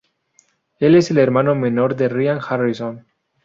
[0.79, 3.05] Él es el hermano menor de Ryan Harrison.